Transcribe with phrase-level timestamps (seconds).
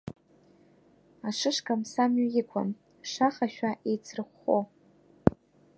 [1.27, 2.69] Ашышкамс амҩа иқәын,
[3.09, 4.57] шахашәа еицрыхәхәо.